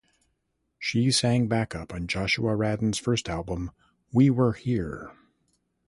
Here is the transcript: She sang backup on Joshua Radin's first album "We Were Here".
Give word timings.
She 0.79 1.11
sang 1.11 1.47
backup 1.47 1.93
on 1.93 2.07
Joshua 2.07 2.55
Radin's 2.57 2.97
first 2.97 3.29
album 3.29 3.69
"We 4.11 4.31
Were 4.31 4.53
Here". 4.53 5.11